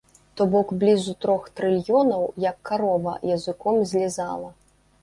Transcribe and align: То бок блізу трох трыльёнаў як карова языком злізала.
То 0.39 0.45
бок 0.53 0.71
блізу 0.83 1.13
трох 1.25 1.43
трыльёнаў 1.59 2.27
як 2.49 2.57
карова 2.71 3.17
языком 3.39 3.75
злізала. 3.95 4.53